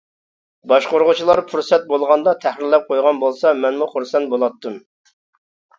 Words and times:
باشقۇرغۇچىلار 0.71 1.41
پۇرسەت 1.51 1.85
بولغاندا 1.93 2.33
تەھرىرلەپ 2.47 2.91
قويغان 2.91 3.21
بولسا 3.27 3.53
مەنمۇ 3.63 3.91
خۇرسەن 3.95 4.31
بولاتتىم. 4.35 4.85